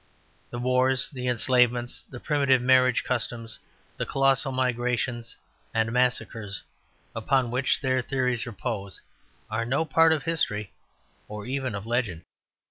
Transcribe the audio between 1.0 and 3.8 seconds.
the enslavements, the primitive marriage customs,